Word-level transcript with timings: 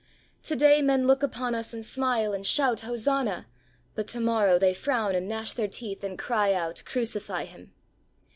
To 0.45 0.55
day 0.55 0.81
men 0.81 1.05
look 1.05 1.21
upon 1.21 1.53
us 1.53 1.75
and 1.75 1.85
smile 1.85 2.33
and 2.33 2.43
shout'' 2.43 2.79
Hosanna!" 2.89 3.45
but 3.93 4.07
to 4.07 4.19
morrow 4.19 4.57
they 4.57 4.73
frown 4.73 5.13
and 5.13 5.29
gnash 5.29 5.53
their 5.53 5.67
teeth 5.67 6.03
and 6.03 6.17
cry 6.17 6.53
out, 6.53 6.81
"Crucify 6.87 7.43
Him." 7.45 7.71